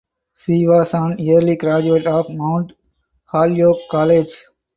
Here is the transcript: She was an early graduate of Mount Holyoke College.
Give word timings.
She 0.35 0.65
was 0.67 0.95
an 0.95 1.17
early 1.29 1.57
graduate 1.57 2.07
of 2.07 2.25
Mount 2.31 2.73
Holyoke 3.27 3.81
College. 3.91 4.45